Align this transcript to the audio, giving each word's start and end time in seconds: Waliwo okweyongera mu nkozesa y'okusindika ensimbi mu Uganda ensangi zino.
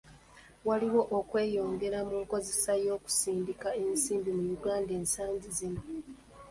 Waliwo 0.67 1.01
okweyongera 1.17 1.99
mu 2.09 2.17
nkozesa 2.23 2.73
y'okusindika 2.85 3.69
ensimbi 3.83 4.29
mu 4.37 4.45
Uganda 4.57 4.91
ensangi 4.99 5.47
zino. 5.57 5.81